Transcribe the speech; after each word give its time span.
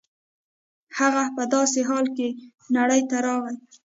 هغه 0.97 1.23
په 1.35 1.43
داسې 1.53 1.79
حال 1.89 2.05
کې 2.17 2.27
نړۍ 2.77 3.01
ته 3.09 3.17
راغی. 3.25 3.55